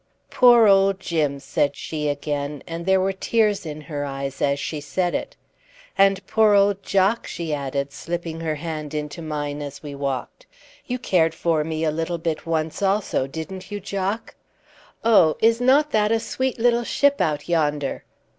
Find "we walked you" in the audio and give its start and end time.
9.83-10.97